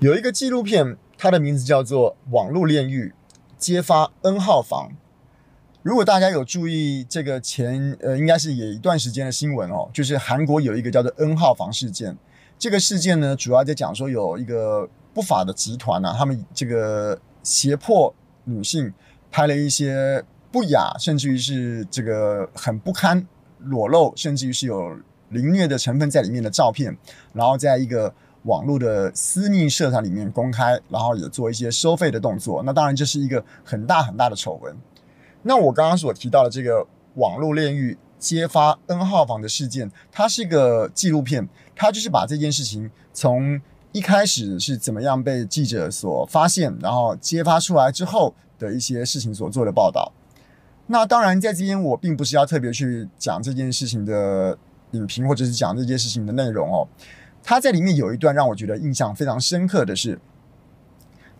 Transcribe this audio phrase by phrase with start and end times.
[0.00, 3.12] 有一个纪录片，它的名字叫做《网络炼狱：
[3.58, 4.88] 揭发 N 号房》。
[5.82, 12.16] 如果大家有注意这个前呃，应该是也一段时间的新闻哦，就是韩国有一个叫做 N 号房事件。
[12.58, 18.14] 这个事件呢，主要在讲说有一个不法的集团啊，他们这个胁迫
[18.44, 18.90] 女性
[19.30, 23.26] 拍了一些不雅，甚至于是这个很不堪
[23.58, 24.98] 裸露，甚至于是有
[25.28, 26.96] 凌虐的成分在里面的照片，
[27.34, 28.14] 然后在一个。
[28.44, 32.62] 网络的私密社团里面公开，然后也做一些收费的动作。
[32.62, 34.74] 那当然这是一个很大很大的丑闻。
[35.42, 43.60] 那我刚刚所提到的这个网络炼狱揭发 N 号房的事件，它是一个纪录片，它就是把这件事情从
[43.92, 50.12] 一开始是怎么样被记者所发现，然后揭发出来之后的一些事情所做的报道。
[50.86, 54.58] 那当然在这边我并不是要特别去讲这件事情的
[54.92, 56.88] 影评，或者是讲这件事情的内容哦。
[57.42, 60.20] 他在里面有一段让我觉得印象非常深刻的是，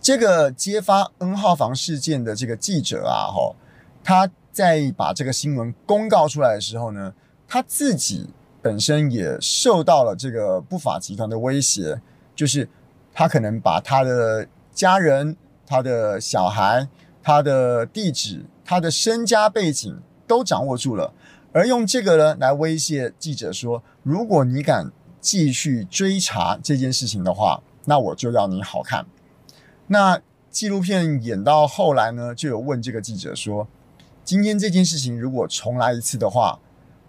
[0.01, 3.55] 这个揭发 N 号房事件的这个记者啊，哈，
[4.03, 7.13] 他在把这个新闻公告出来的时候呢，
[7.47, 8.31] 他自己
[8.63, 12.01] 本身也受到了这个不法集团的威胁，
[12.35, 12.69] 就是
[13.13, 16.89] 他可能把他的家人、他的小孩、
[17.23, 21.13] 他的地址、他的身家背景都掌握住了，
[21.53, 24.91] 而用这个呢来威胁记者说，如果你敢。
[25.21, 29.07] 继续追查这件事情的话，那我就要你好看。
[29.89, 33.69] 那纪录片演到后来呢，就有问这个记者说
[34.25, 36.59] ：“今天这件事情如果重来一次的话，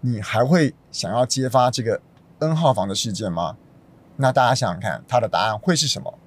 [0.00, 2.00] 你还会想要揭发这个
[2.40, 3.56] N 号房的事件吗？”
[4.16, 6.18] 那大家想想看，他的答案会是什么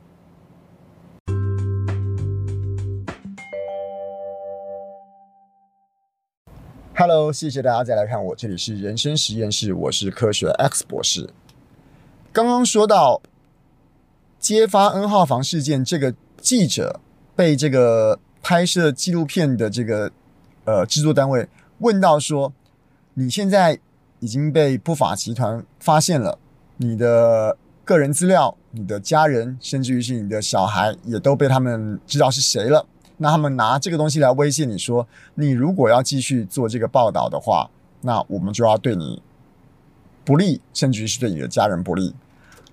[6.97, 11.30] ？Hello，谢谢大家再来看我，这里是人生实验室，我是科学 X 博士。
[12.36, 13.22] 刚刚说到
[14.41, 17.00] 揭发 N 号房事件，这个记者
[17.33, 20.11] 被这个拍摄纪录片的这个
[20.66, 21.47] 呃制作单位
[21.80, 22.52] 问到说
[23.15, 23.80] ：“你现在
[24.20, 26.37] 已经被不法集团发现了，
[26.76, 32.86] 你的个人资料、你的家人，甚至于是你的小孩，也都被他们知道是谁了。
[33.15, 37.70] 那他们拿这个东西来威胁你说，你如果要继续做这个报道的话，
[38.02, 39.21] 那我们就要对你
[40.26, 42.14] 不利，甚至于是对你的家人不利。”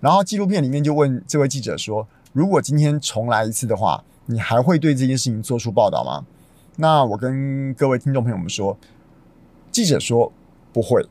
[0.02, 6.26] 然后纪录片里面就问这位记者说：“如果今天重来一次的话，你还会对这件事情做出报道吗？”
[6.74, 8.76] 那我跟各位听众朋友们说，
[9.70, 10.32] 记者说
[10.72, 11.06] 不会。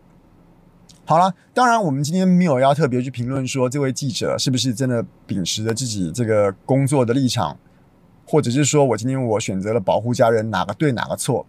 [1.05, 7.57] 好了，当然我们今天没有要特别去评论说这位记者是不是真的秉持着自己这个工作的立场，
[8.25, 11.45] 或者是说我今天我选择了保护家人，哪个对哪个错？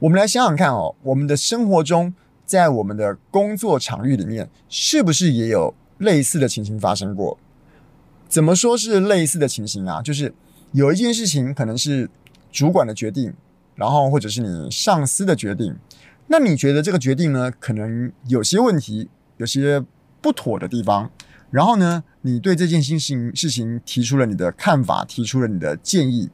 [0.00, 2.12] 我们来想想看哦，我们的生活中，
[2.44, 5.72] 在我们的工作场域里面，是不是也有？
[6.02, 7.38] 类似的情形发生过，
[8.28, 10.02] 怎么说是类似的情形啊？
[10.02, 10.34] 就是
[10.72, 12.10] 有一件事情可能是
[12.50, 13.32] 主管的决定，
[13.76, 15.76] 然后或者是你上司的决定，
[16.26, 19.82] 那你觉得这个决定呢，可能有些问题，有些
[20.20, 21.10] 不妥的地方，
[21.50, 26.28] 然后呢，你对这件事情事情提出了你的看法，提出了你的建议，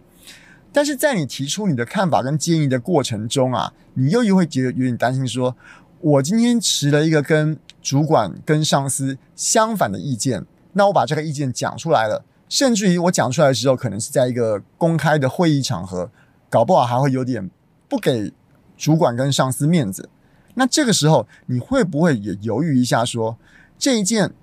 [0.72, 5.54] 但是在你提出你的看法跟建议的过程中啊，你又又会觉得有点担心说，
[6.00, 10.44] 我今天持了一个跟主管跟上司相反的意见，
[10.74, 16.10] 那我把这个意见讲出来了，甚至于我讲出来的时候，可能是在一个公开的会议场合，
[16.50, 17.48] 搞不好还会有点
[17.88, 18.30] 不给
[18.76, 20.10] 主管跟上司面子。
[20.52, 23.38] 那这个时候，你会不会也犹豫一下说，
[23.78, 24.34] 这一件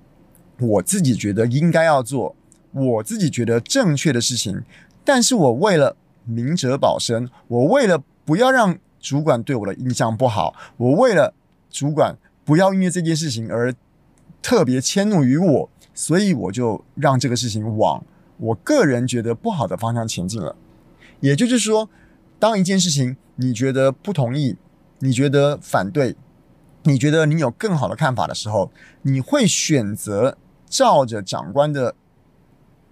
[0.59, 2.35] 我自己觉得应该要做，
[2.71, 4.63] 我自己觉得正确的事情，
[5.03, 11.35] 但是我为了明哲保身，我为了不要让主管对我的印象不好，我为了
[11.69, 12.17] 主管。
[12.45, 13.73] 不要因为这件事情而
[14.41, 18.05] 特别迁怒于我，所以我就让这个事情往
[18.37, 20.55] 我个人觉得不好的方向前进了。
[21.19, 21.89] 也就是说，
[22.37, 24.55] 当一件事情你觉得不同意，
[24.99, 26.15] 你觉得反对，
[26.83, 31.95] 你觉得你有更好的看法的时候，你会选择照着长官的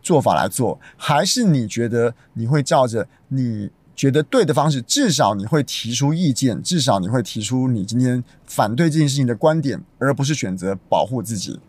[0.02, 11.60] 做法来做，还是你觉得你会照着你觉得对的方式，至少你会提出意见，至少你会提出你今天反对这件事情的观点，而不是选择保护自己。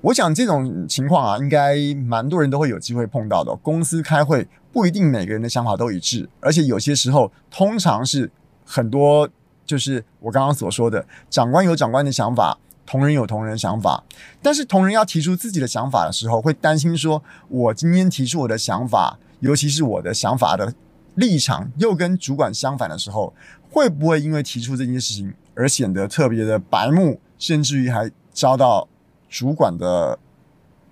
[0.00, 3.54] 我想这种情况啊，应该蛮多人都会有机会碰到的。
[3.56, 8.30] 公司开会不一定每个人的想法都一致，而且有些时候通常是
[8.64, 9.28] 很多，
[9.64, 14.04] 就是我刚刚所说的，长官有长官的想法，同仁有同仁想法，
[14.42, 20.74] 但是同仁要提出自己的想法的时候，会担心说，我今天提出我的想法，尤其是我的想法的。
[21.14, 23.32] 立场又跟主管相反的时候，
[23.70, 28.88] 会不会因为提出这件事情而显得特别的白目，甚至于还遭到
[29.28, 30.18] 主管的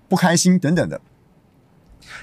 [0.07, 1.01] 不开心等等的？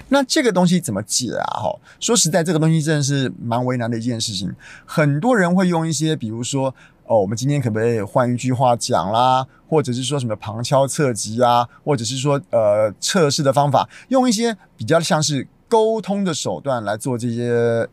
[0.09, 1.59] 那这个东西怎么解啊？
[1.59, 4.53] 哈，说实在，这个东西真的是蛮为难的一件事情。
[4.85, 6.73] 很多人会用一些，比如说，
[7.05, 9.45] 哦，我们今天可不可以换一句话讲啦？
[9.67, 11.67] 或者是说什么旁敲侧击啊？
[11.83, 17.87] 或者是说，呃，测试的方法，用一些比较像是沟通的手段来做这些，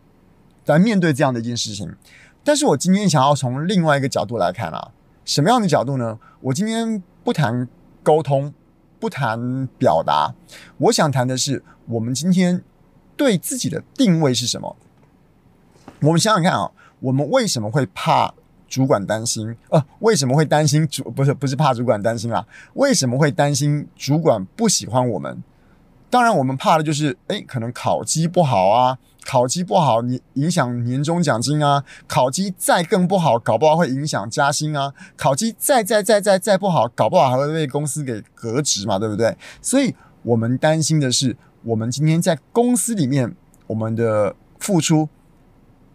[0.66, 1.94] 来面对这样的一件事情。
[2.42, 4.90] 但是我今天想要从另外一个角度来看啊，
[5.24, 6.18] 什么样的角度呢？
[6.40, 7.68] 我今天不谈
[8.02, 8.52] 沟通。
[9.00, 10.34] 不谈表达，
[10.76, 12.64] 我想谈的是我们今天
[13.16, 14.74] 对自己的定位是什么？
[16.00, 18.34] 我们想想看啊，我们为什么会怕
[18.66, 19.56] 主管担心？
[19.68, 21.04] 呃，为什么会担心主？
[21.12, 22.44] 不是不是怕主管担心啊？
[22.74, 25.44] 为什么会担心主管不喜欢我们？
[26.10, 28.98] 当然，我们怕的就是，诶，可能考绩不好啊。
[29.26, 39.36] 考绩不好，你影响年终奖金啊；考绩再更不好，搞不好会影响加薪啊；考绩再再再再再不好，搞不好还会被公司给革职嘛，对不对？
[39.60, 45.10] 所以我们担心的是，我们今天在公司里面，我们的付出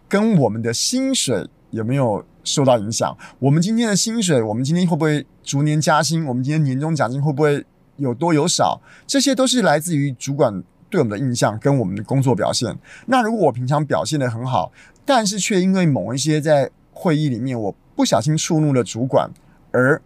[0.08, 3.16] 跟我们的薪水有没有受到影响？
[3.40, 6.24] 我们今天的薪水，我们今天会不会逐年加薪？
[6.24, 8.80] 我们今天年终奖金会不会有多有少？
[9.06, 10.62] 这些都是来自于主管。
[10.90, 12.72] 对我们的印象跟我们的工作表现，
[13.06, 14.70] 那如果我平常表现得很好，
[15.04, 19.28] 但是却因为某一些在会议里面我不小心触怒了主管，
[19.72, 20.00] 而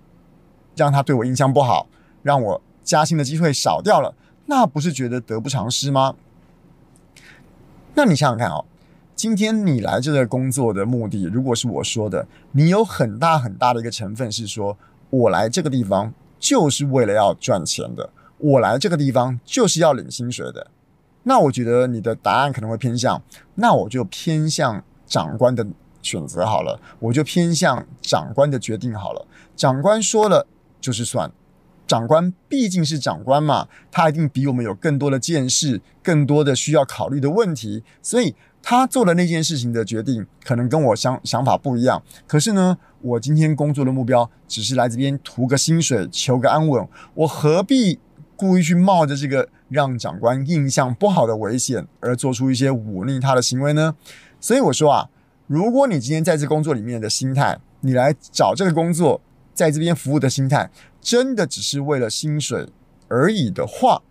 [0.74, 1.86] 让他对我印象不好，
[2.22, 4.14] 让我加薪的机会少掉了，
[4.46, 6.14] 那不是觉得得不偿失吗？
[7.94, 8.64] 那你想想看哦，
[9.14, 14.78] 今天你来这个工作的目的，如果是我说的，你有很大很大的一个成分是说
[15.10, 20.68] 我来这个地方就是为了要赚钱的，我来这个地方就是要领薪水的。
[21.24, 23.20] 那我觉得你的答案可能会偏向，
[23.56, 25.66] 那我就偏向长官的
[26.00, 29.26] 选择好了，我就偏向长官的决定好了。
[29.56, 30.46] 长官说了
[30.80, 31.30] 就是算，
[31.86, 42.02] 长官毕竟是长官嘛，他一定比我们有更多的见识，更多的需要考虑的问题，所以他做的那件事情的决定可能跟我想想法不一样。
[42.26, 47.98] 可是呢，我今天工作的目标只是来这边图个薪水，求个安稳，我何必
[48.36, 53.94] 故意去冒着这个让长官印象不好的危险，而做出一些忤逆他的行为呢？
[54.40, 55.08] 所以我说啊，
[55.46, 59.20] 如果你今天在这工作里面的心态，你来找这个工作，
[59.54, 60.70] 在这边服务的心态，
[61.00, 62.68] 真的只是为了薪水
[63.08, 64.02] 而已的话，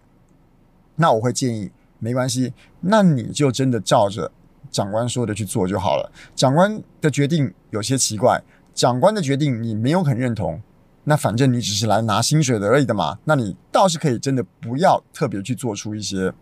[0.95, 4.31] 那我会建议没关系，那你就真的照着
[4.69, 6.11] 长官说的去做就好了。
[6.35, 10.61] 长官的决定有些奇怪，长官的决定你没有很认同。
[11.05, 16.33] 那反正你只是来拿薪水的而已的嘛，那你倒是可以真的不要特别去做出一些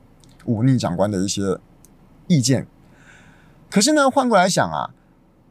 [0.45, 1.59] 忤逆长官的一些
[2.27, 2.65] 意见。
[3.69, 4.89] 可是呢，换过来想啊，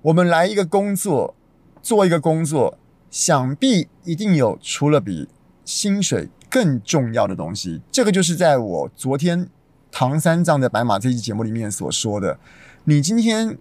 [0.02, 1.36] 我们来一个工作，
[1.80, 2.76] 做一个工作，
[3.08, 5.28] 想必一定有除了比
[5.64, 7.82] 薪水更重要的东西。
[7.92, 9.48] 这个就是在我昨天
[9.96, 12.36] 唐三藏的白马这期节目里面所说的，
[12.82, 13.56] 你今天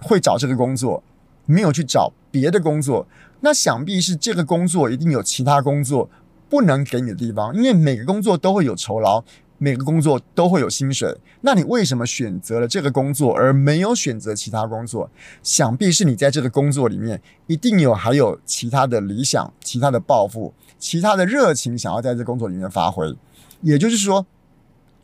[0.00, 1.04] 会找这个工作，
[1.44, 3.06] 没有去找别的工作。
[3.40, 6.08] 那想必是这个工作一定有其他工作
[6.48, 9.22] 不能给你的地方，因为每个工作都会有酬劳，
[9.58, 11.14] 每个工作都会有薪水。
[11.42, 15.10] 那你为什么选择了这个工作而没有选择其他工作？
[15.42, 23.14] 想必是你在这个工作里面一定有还有其他的理想、其他的抱负、其他的热情，想要在这工作里面发挥。
[23.60, 24.24] 也就是说，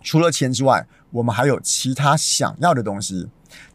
[0.02, 3.28] 除了钱之外，我们还有其他想要的东西。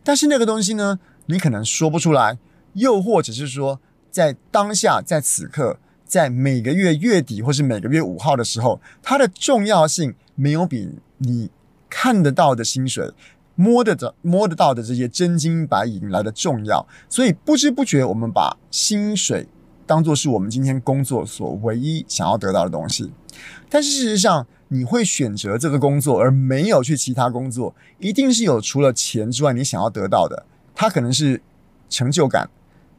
[0.03, 2.37] 但是那个东西呢，你可能说不出来，
[2.73, 3.79] 又或者是说。
[4.13, 10.87] 在当下，在此刻，在每个月月底或是每个月五号的时候，它的重要性没有比
[11.17, 11.49] 你
[11.89, 13.11] 看得到的薪水、
[13.55, 16.87] 摸得着、摸得到的这些真金白银来的重要。
[17.09, 19.47] 所以不知不觉，我们把薪水
[19.87, 23.11] 当作是我们今天工作所唯一想要得到的东西。
[23.67, 30.45] 但是事实上，你会选择这个工作而没有去其他工作，一定是有除了钱之外你想要得到的。
[30.75, 31.41] 它可能是
[31.89, 32.49] 成就感，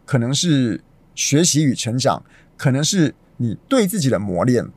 [0.07, 0.81] 可能是。
[1.17, 2.25] 学习与成长，
[2.57, 4.69] 可能是你对自己的磨练。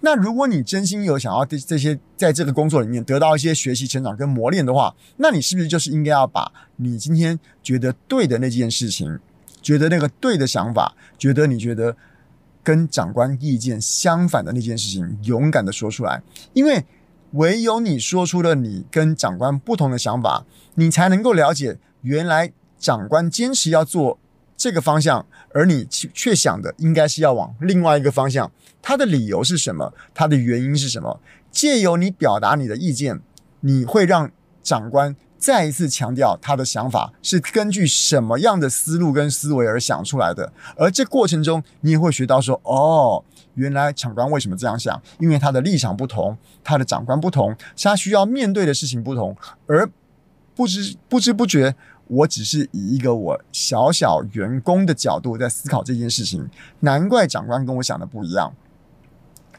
[0.00, 9.20] 那如果你真心有想要这这些，在这个工作里面得到一些学习、成长跟磨练的话，那你是不是就是应该要把你今天觉得对的那件事情，
[9.62, 11.96] 觉得那个对的想法，觉得你觉得
[12.68, 16.22] 跟长官意见相反的那件事情，勇敢的说出来？
[16.52, 16.84] 因为
[17.30, 20.44] 唯有你说出了你跟长官不同的想法，
[20.74, 24.18] 你才能够了解原来长官坚持要做。
[24.54, 29.94] 这个方向，而你却想的应该是要往另外一个方向，他的理由是什么？
[30.12, 31.18] 他的原因是什么？
[31.50, 33.18] 借由你表达你的意见，
[33.60, 34.30] 你会让
[34.62, 45.00] 长官再一次强调他的想法是根据什么样的思路跟思维而想出来的，而这过程中你也会学到说，哦，原来长官为什么这样想？
[45.20, 49.88] 因为他的立场不同，他的长官不同，他需要面对的事情不同，而
[50.56, 51.76] 不知不知不觉，
[52.08, 58.52] 我只是以一个我小小员工的角度在思考这件事情，难怪长官跟我想的不一样。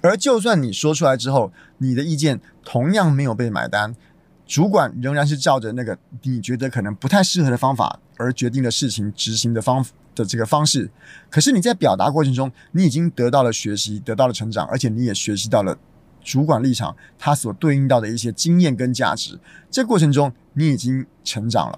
[0.01, 3.95] 而就算你说出来之后，你的意见同样没有被买单。
[4.49, 10.89] 主管仍然是照着那个你觉得可能不太适合的方法而决定的事情执行的方的这个方式，
[11.29, 15.77] 可是你在表达过程中，你已经得到了学习，得到了成长，而且你也学习到了
[16.23, 19.39] 主管立场它所对应到的一些经验跟价值。
[19.69, 21.77] 这过程中，你已经成长了。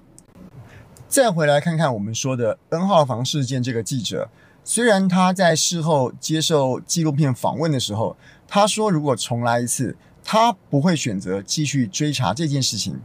[1.10, 4.30] 再回来看看我们说的 N 号房事件这个记者，
[4.63, 8.16] 虽然他在事后接受纪录片访问的时候，
[8.48, 9.98] 他说如果重来一次。
[10.24, 13.00] 他不会选择继续追查这件事情，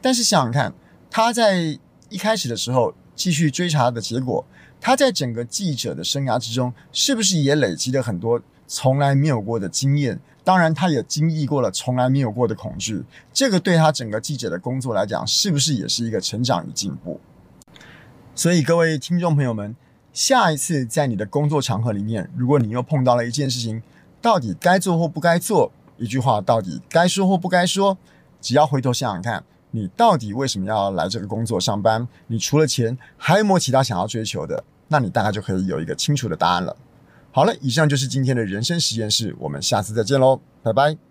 [0.00, 0.72] 但是想想看，
[1.10, 4.44] 他在一开始的时候继续追查的结果，
[4.80, 10.18] 他在整个记者的生涯之中，是不是也累积了很多从来没有过的经验？
[10.42, 13.04] 当然，他也经历过了从来没有过的恐惧。
[13.32, 17.20] 这个对他整个记者的工作来讲，是不是也是一个成长与进步？
[18.34, 19.76] 所以，各位听众朋友们，
[20.14, 23.82] 下一次在你的工作场合里面，如果你又碰到了一件事情，
[24.22, 25.70] 到底该做或不该做？
[26.00, 27.96] 一句话到底该说或不该说？
[28.40, 32.08] 只要回头想想看，你到底为什么要来这个工作上班？
[32.26, 34.64] 你除了钱，还有没有其他想要追求的？
[34.88, 36.74] 那你大概就可以有一个清楚的答案了。
[37.30, 41.09] 好了，以上就是今天的人生实验室，我们下次再见喽，拜拜。